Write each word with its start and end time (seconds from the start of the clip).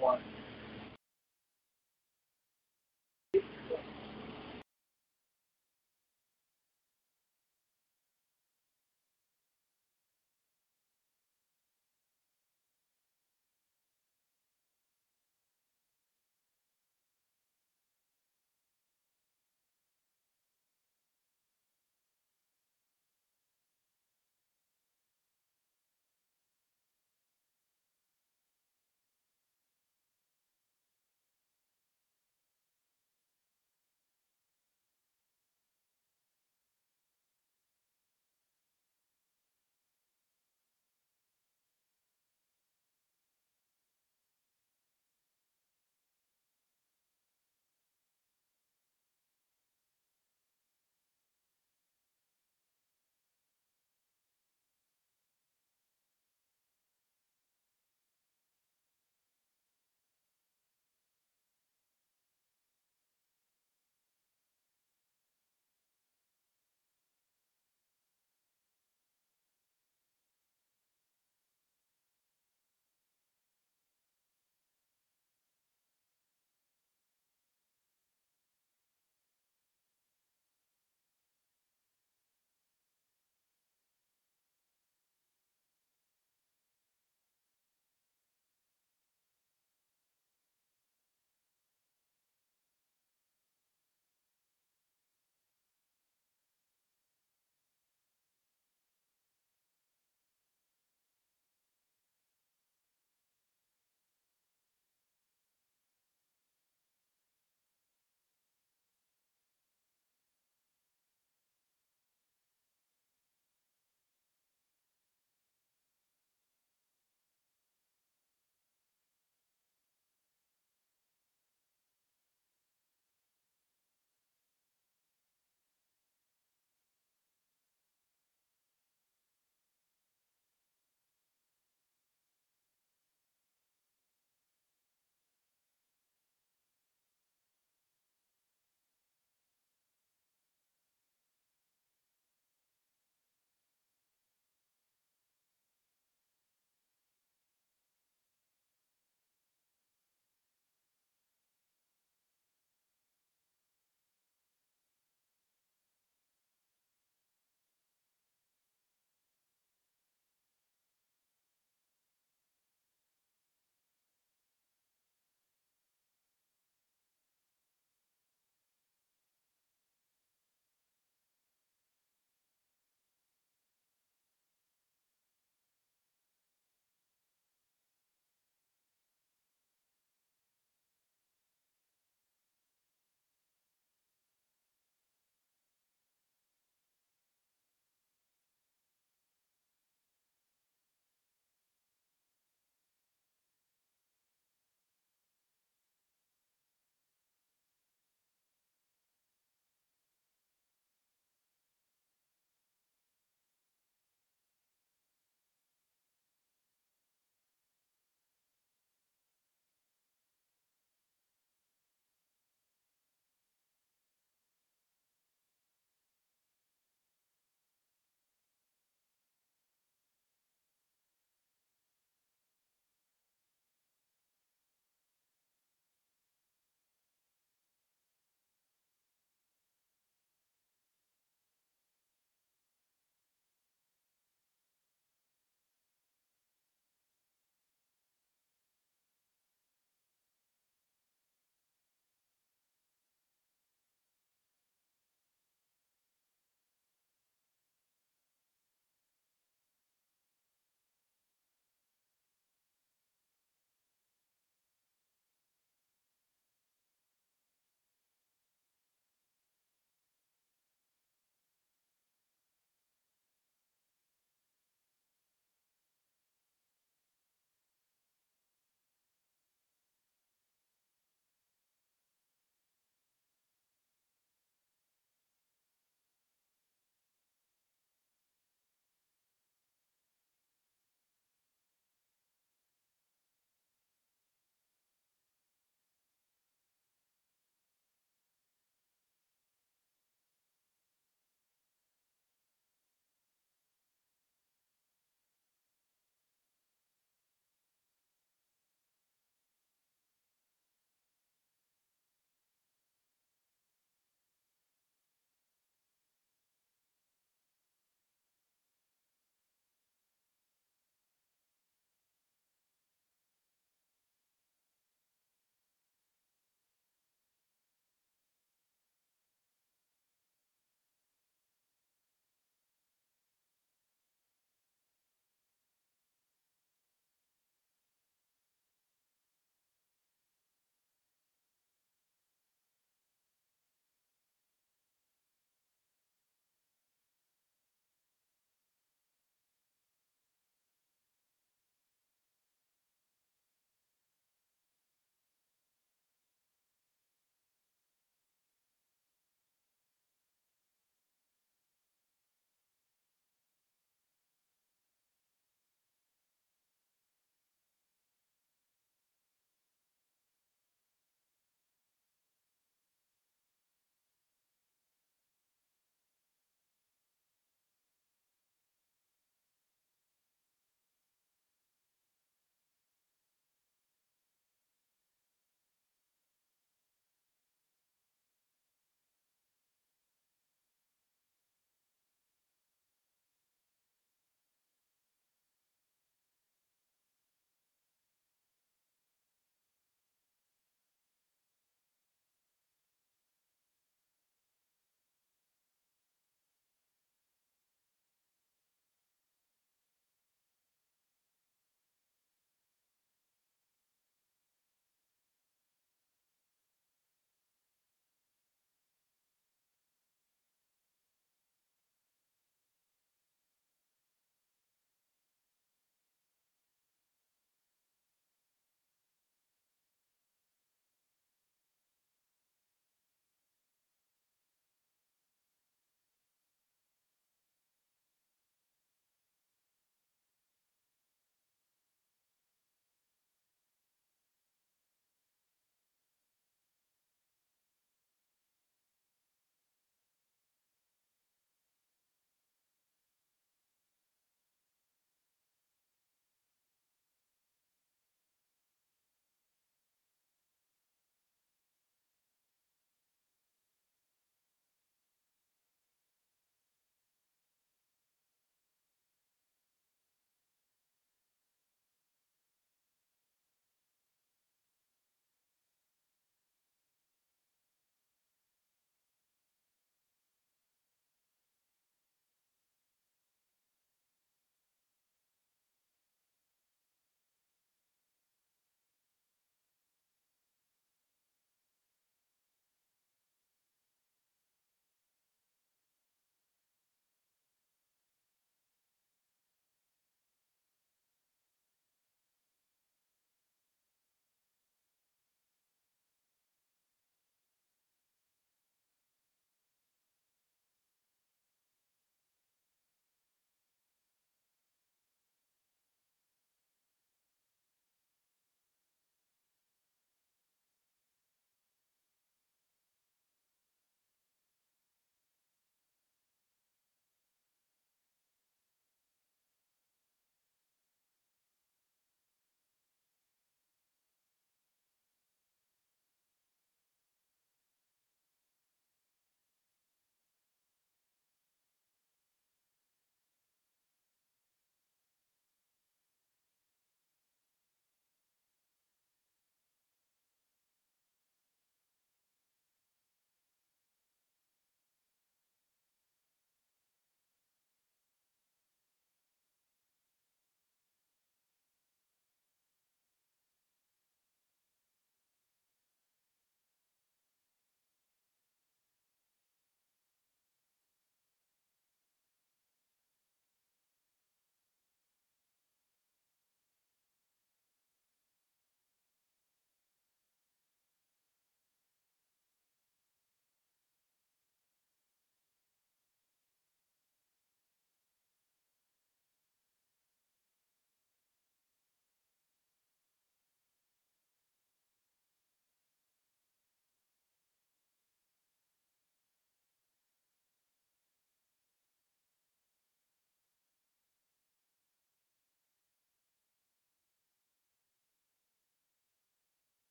one. 0.00 0.37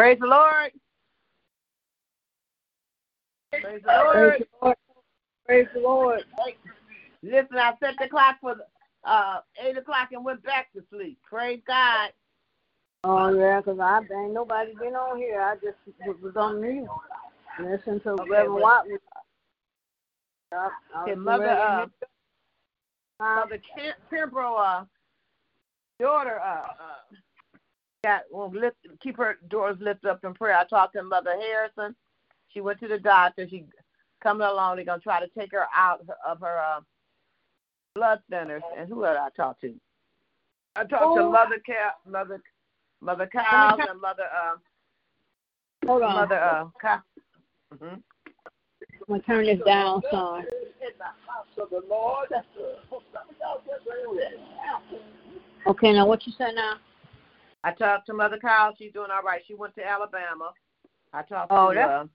Praise 0.00 0.16
the 0.18 0.26
Lord. 0.28 0.72
Praise 3.52 3.82
the 3.84 3.92
Lord. 3.92 4.16
Praise 4.16 4.38
the 4.40 4.46
Lord. 4.62 4.76
Praise 5.46 5.66
the 5.74 5.80
Lord. 5.80 6.20
Listen, 7.22 7.58
I 7.58 7.72
set 7.80 7.96
the 8.00 8.08
clock 8.08 8.36
for 8.40 8.56
uh, 9.04 9.40
8 9.62 9.76
o'clock 9.76 10.08
and 10.12 10.24
went 10.24 10.42
back 10.42 10.72
to 10.72 10.82
sleep. 10.90 11.18
Praise 11.28 11.60
God. 11.66 12.12
Oh 13.04 13.28
yeah, 13.34 13.60
'cause 13.60 13.78
I 13.78 13.98
ain't 13.98 14.32
nobody 14.32 14.72
been 14.80 14.96
on 14.96 15.18
here. 15.18 15.42
I 15.42 15.56
just 15.56 15.76
was- 16.06 16.34
on 16.34 16.62
mute. 16.62 16.88
Listen 17.58 18.00
to 18.00 18.12
Okay, 18.12 18.30
Reverend 18.30 18.54
Watley. 18.54 18.96
I, 20.52 20.70
I 20.94 21.02
Okay, 21.02 21.14
Mother, 21.14 21.44
uh, 21.50 21.86
uh, 23.20 23.34
Mother 23.36 23.58
Kim- 23.76 23.94
Kimbrough, 24.10 24.58
uh, 24.82 24.84
daughter, 25.98 26.40
uh, 26.40 26.68
uh, 26.80 27.16
got 28.02 28.22
well, 28.30 28.50
lift, 28.50 28.76
keep 29.02 29.16
her 29.16 29.38
doors 29.48 29.76
lifted 29.80 30.08
up 30.08 30.24
in 30.24 30.34
prayer. 30.34 30.56
I 30.56 30.64
talked 30.64 30.94
to 30.94 31.02
Mother 31.02 31.34
Harrison. 31.38 31.94
She 32.52 32.60
went 32.60 32.80
to 32.80 32.88
the 32.88 32.98
doctor. 32.98 33.46
She 33.48 33.64
coming 34.22 34.46
along. 34.46 34.76
They're 34.76 34.84
gonna 34.84 35.00
try 35.00 35.20
to 35.20 35.28
take 35.38 35.52
her 35.52 35.66
out 35.74 36.00
of 36.26 36.40
her 36.40 36.58
uh, 36.58 36.80
blood 37.94 38.20
thinners. 38.30 38.62
And 38.76 38.88
who 38.88 39.02
did 39.02 39.16
I 39.16 39.28
talk 39.36 39.60
to? 39.60 39.74
I 40.76 40.84
talked 40.84 41.16
to 41.16 41.22
Oh. 41.22 41.30
Mother 41.30 41.60
Cal, 41.64 41.92
Mother, 42.06 42.40
Mother 43.00 43.26
Kyles 43.26 43.80
and 43.88 44.00
Mother, 44.00 44.24
uh, 44.24 44.56
hold 45.86 46.02
on. 46.02 46.14
Mother, 46.14 46.38
uh, 46.38 46.64
Ky- 46.80 47.76
hmm 47.78 47.84
I'm 47.84 48.02
gonna 49.08 49.22
turn 49.22 49.46
this 49.46 49.60
down 49.66 50.02
some. 50.10 50.46
Okay, 55.66 55.92
now 55.92 56.06
what 56.06 56.26
you 56.26 56.32
say 56.38 56.52
now? 56.54 56.74
I 57.64 57.72
talked 57.72 58.06
to 58.06 58.14
Mother 58.14 58.38
Kyle. 58.38 58.74
She's 58.78 58.92
doing 58.92 59.10
all 59.10 59.22
right. 59.22 59.42
She 59.46 59.54
went 59.54 59.74
to 59.76 59.86
Alabama. 59.86 60.52
I 61.12 61.22
talked 61.22 61.52
Oh, 61.52 61.68
to 61.70 61.74
that's- 61.74 62.00
uh, 62.00 62.06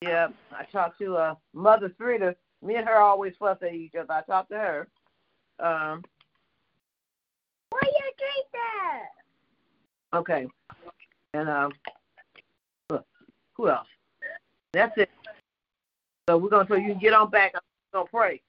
yeah. 0.00 0.28
I 0.52 0.64
talked 0.64 0.98
to 1.00 1.16
uh, 1.16 1.34
Mother 1.52 1.90
Streeter. 1.94 2.34
Me 2.62 2.76
and 2.76 2.86
her 2.88 2.96
always 2.98 3.34
fuss 3.38 3.58
at 3.62 3.74
each 3.74 3.94
other. 3.94 4.12
I 4.12 4.22
talked 4.22 4.50
to 4.50 4.56
her. 4.56 4.88
Um, 5.60 6.02
Why 7.70 7.80
you 7.84 8.12
drink 8.18 8.46
that? 8.52 10.18
okay, 10.18 10.46
and 11.34 11.48
um, 11.48 11.72
look, 12.90 13.06
who 13.54 13.68
else? 13.68 13.86
That's 14.72 14.96
it. 14.96 15.10
So 16.28 16.38
we're 16.38 16.48
gonna 16.48 16.66
so 16.68 16.74
you 16.74 16.92
can 16.92 16.98
get 17.00 17.12
on 17.12 17.30
back. 17.30 17.52
I'm 17.54 17.60
gonna 17.92 18.06
pray. 18.10 18.42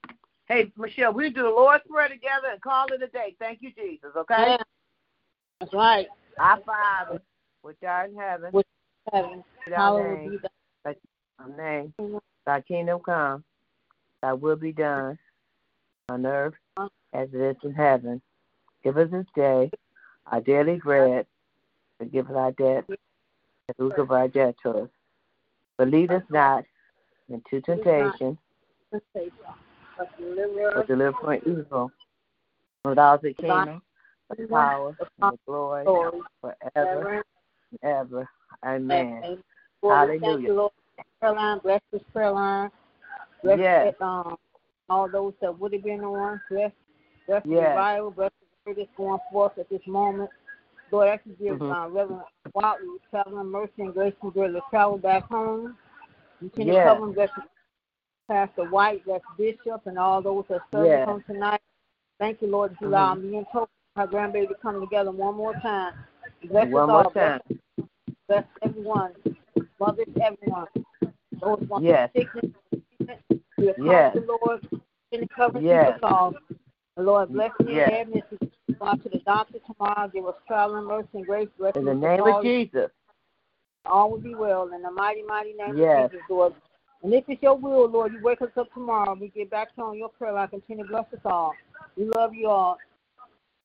Hey 0.47 0.71
Michelle, 0.77 1.13
we 1.13 1.29
do 1.29 1.43
the 1.43 1.49
Lord's 1.49 1.83
prayer 1.89 2.07
together 2.07 2.47
and 2.51 2.61
call 2.61 2.85
it 2.91 3.01
a 3.03 3.07
day. 3.07 3.35
Thank 3.39 3.61
you, 3.61 3.71
Jesus. 3.73 4.11
Okay. 4.15 4.35
Yeah. 4.57 4.57
That's 5.59 5.73
right. 5.73 6.07
Our 6.37 6.59
Father, 6.65 7.21
which 7.61 7.77
art 7.87 8.09
in 8.09 8.17
heaven, 8.17 8.51
Which 8.51 8.67
Heaven. 9.11 9.43
thy 9.67 9.75
Hallowed 9.75 10.19
name. 10.19 10.29
be 10.31 10.37
thy 10.83 11.57
name, 11.57 11.93
thy 12.45 12.61
kingdom 12.61 12.99
come, 13.05 13.43
thy 14.21 14.33
will 14.33 14.55
be 14.55 14.71
done 14.73 15.17
on 16.09 16.25
earth 16.25 16.55
as 17.13 17.29
it 17.33 17.41
is 17.41 17.55
in 17.63 17.73
heaven. 17.73 18.21
Give 18.83 18.97
us 18.97 19.09
this 19.11 19.25
day 19.35 19.71
our 20.27 20.41
daily 20.41 20.77
bread, 20.77 21.25
forgive 21.99 22.29
us 22.29 22.35
our 22.35 22.51
debt, 22.51 22.85
as 22.89 23.75
we 23.77 23.89
give 23.95 24.11
our 24.11 24.27
debt 24.27 24.55
to 24.63 24.69
us. 24.71 24.89
But 25.77 25.89
lead 25.89 26.11
us 26.11 26.23
not 26.29 26.65
into 27.29 27.61
temptation, 27.61 28.37
temptation, 28.91 29.31
but 29.97 30.87
deliver 30.87 31.11
us 31.11 31.15
from 31.21 31.59
evil. 31.59 31.91
For 32.83 32.95
thou 32.95 33.15
is 33.15 33.21
the 33.21 33.33
kingdom, 33.33 33.81
the 34.29 34.47
power, 34.47 34.95
and 35.21 35.31
the 35.33 35.39
glory, 35.45 35.85
forever 36.41 37.23
and 37.71 37.79
ever. 37.83 38.27
Amen. 38.65 39.21
we 39.81 39.89
Thank 39.89 40.21
Hallelujah. 40.21 40.47
you, 40.47 40.53
Lord. 40.53 40.71
Prayer 41.19 41.33
line, 41.33 41.59
bless 41.59 41.81
this 41.91 42.01
prayer 42.13 42.31
line. 42.31 42.71
Bless 43.43 43.59
Yes. 43.59 43.93
it, 43.93 44.01
um, 44.01 44.37
all 44.89 45.09
those 45.09 45.33
that 45.41 45.57
would 45.59 45.73
have 45.73 45.83
been 45.83 46.03
on. 46.03 46.41
Bless, 46.49 46.71
bless 47.27 47.43
the 47.43 47.49
Yes. 47.49 47.69
revival. 47.69 48.11
Bless 48.11 48.31
the 48.65 48.71
word 48.71 48.77
that's 48.79 48.89
going 48.97 49.19
forth 49.31 49.57
at 49.57 49.69
this 49.69 49.85
moment. 49.87 50.29
Lord, 50.91 51.09
I 51.09 51.17
can 51.17 51.35
give 51.35 51.59
Mhm. 51.59 51.71
uh, 51.71 51.89
Reverend 51.89 52.23
Watley 52.53 52.99
traveling 53.09 53.47
mercy 53.47 53.73
and 53.79 53.93
grace 53.93 54.13
and 54.21 54.33
good 54.33 54.53
to 54.53 54.61
travel 54.69 54.97
back 54.97 55.23
home. 55.23 55.77
Continue 56.39 56.73
Yes. 56.73 56.87
covering 56.87 57.13
bless 57.13 57.29
Pastor 58.27 58.65
White, 58.69 59.05
bless 59.05 59.21
Bishop, 59.37 59.85
and 59.85 59.99
all 59.99 60.21
those 60.21 60.45
that 60.47 60.61
serve 60.71 60.85
Yes. 60.85 61.07
him 61.07 61.23
tonight. 61.23 61.61
Thank 62.19 62.41
you, 62.41 62.47
Lord, 62.47 62.71
that 62.71 62.81
you 62.81 62.87
allow 62.87 63.13
me 63.15 63.37
and 63.37 63.45
Toby, 63.51 63.71
her 63.95 64.07
grandbaby, 64.07 64.49
come 64.61 64.79
together 64.81 65.11
one 65.11 65.35
more 65.35 65.53
time. 65.61 65.93
Bless 66.49 66.67
One 66.67 66.83
us 66.83 66.87
more 66.89 67.03
all. 67.05 67.11
time. 67.11 67.39
Bless, 67.47 67.63
bless 68.27 68.43
everyone. 68.61 69.11
Mothers, 69.79 70.07
everyone. 70.21 70.67
Those 71.41 71.59
want 71.67 71.83
Yes. 71.83 72.09
sickness, 72.15 72.51
we 73.57 73.73
Yes. 73.77 74.15
the 74.15 74.37
Lord, 74.41 74.67
and 75.11 75.29
cover 75.29 75.59
Yes. 75.59 75.91
yes. 75.91 75.99
all. 76.03 76.33
The 76.95 77.03
Lord 77.03 77.29
bless 77.31 77.51
me 77.59 77.75
Yes. 77.75 78.05
and 78.05 78.09
Miss 78.11 78.39
go 78.79 78.85
out 78.85 79.01
to 79.03 79.09
the 79.09 79.19
doctor 79.19 79.59
tomorrow. 79.65 80.07
Give 80.07 80.25
us 80.25 80.35
traveling 80.47 80.85
mercy 80.85 81.07
and 81.13 81.25
grace. 81.25 81.49
Bless 81.57 81.75
In 81.75 81.85
the 81.85 81.93
name 81.93 82.21
of 82.23 82.43
Jesus. 82.43 82.91
All 83.85 84.11
will 84.11 84.17
be 84.19 84.33
well 84.33 84.73
in 84.73 84.81
the 84.81 84.91
mighty, 84.91 85.23
mighty 85.23 85.53
name 85.53 85.77
Yes. 85.77 86.05
of 86.05 86.11
Jesus, 86.11 86.25
Lord. 86.29 86.53
And 87.03 87.13
if 87.13 87.25
it's 87.27 87.41
your 87.43 87.55
will, 87.55 87.87
Lord, 87.87 88.13
you 88.13 88.21
wake 88.21 88.41
us 88.41 88.49
up 88.57 88.73
tomorrow. 88.73 89.13
We 89.13 89.27
get 89.27 89.49
back 89.49 89.75
to 89.75 89.81
on 89.83 89.97
your 89.97 90.09
prayer 90.09 90.33
line. 90.33 90.47
Continue 90.47 90.85
to 90.85 90.89
bless 90.89 91.05
us 91.13 91.19
all. 91.25 91.53
We 91.95 92.05
love 92.05 92.33
you 92.33 92.49
all. 92.49 92.77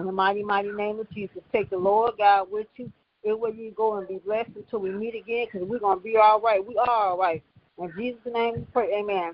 In 0.01 0.07
the 0.07 0.13
mighty, 0.13 0.43
mighty 0.43 0.73
name 0.73 0.99
of 0.99 1.11
Jesus. 1.11 1.43
Take 1.53 1.69
the 1.69 1.77
Lord 1.77 2.15
God 2.17 2.51
with 2.51 2.67
you. 2.77 2.91
Everywhere 3.23 3.53
you 3.53 3.71
go 3.73 3.99
and 3.99 4.09
be 4.09 4.17
blessed 4.17 4.49
until 4.57 4.79
we 4.79 4.91
meet 4.91 5.15
again 5.15 5.47
because 5.53 5.69
we're 5.69 5.79
going 5.79 5.99
to 5.99 6.03
be 6.03 6.17
all 6.17 6.41
right. 6.41 6.67
We 6.67 6.79
are 6.79 6.89
all 6.89 7.19
right. 7.19 7.43
In 7.77 7.93
Jesus' 7.99 8.19
name 8.33 8.55
we 8.55 8.61
pray. 8.73 8.99
Amen. 8.99 9.33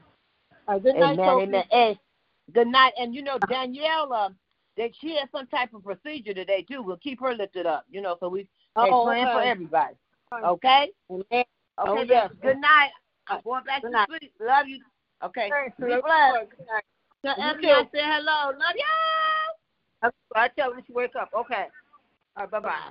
All 0.67 0.75
right, 0.75 0.83
good 0.83 0.97
night, 0.97 1.15
Amen, 1.15 1.29
Sophie. 1.29 1.43
amen. 1.43 1.65
And 1.71 1.99
good 2.53 2.67
night. 2.67 2.93
And 2.99 3.15
you 3.15 3.23
know, 3.23 3.39
Danielle, 3.49 4.13
um, 4.13 4.35
that 4.77 4.91
she 5.01 5.17
has 5.21 5.29
some 5.31 5.47
type 5.47 5.73
of 5.73 5.85
procedure 5.85 6.35
today 6.35 6.67
too. 6.69 6.83
We'll 6.83 6.97
keep 6.97 7.21
her 7.21 7.33
lifted 7.33 7.67
up, 7.67 7.85
you 7.89 8.01
know, 8.01 8.17
so 8.19 8.29
we 8.29 8.41
hey, 8.77 8.91
Oh, 8.91 9.05
praying 9.07 9.29
for 9.33 9.43
everybody. 9.43 9.95
Okay? 10.45 10.89
Amen. 11.09 11.25
Okay, 11.31 11.45
Oh, 11.79 12.03
yes. 12.03 12.31
Good 12.43 12.59
night. 12.59 12.91
I'm 13.29 13.41
going 13.45 13.63
back 13.65 13.83
Good 13.83 13.93
to 13.93 13.93
night. 13.93 14.09
sleep. 14.09 14.33
Love 14.41 14.67
you. 14.67 14.81
Okay. 15.23 15.49
Thanks. 15.49 15.77
Be 15.79 15.85
Love 15.85 15.93
you. 15.99 16.03
blessed. 16.03 16.51
Good 16.51 16.67
night. 16.67 16.85
Tell 17.25 17.35
You 17.39 17.51
Anthony 17.51 17.89
say 17.93 18.01
hello. 18.03 18.51
Love 18.51 18.75
you. 18.75 19.36
I 20.35 20.49
tell 20.49 20.73
when 20.75 20.85
she 20.87 20.93
wake 20.93 21.13
up. 21.21 21.31
Okay. 21.35 21.67
All 22.37 22.43
right, 22.45 22.51
bye-bye. 22.51 22.91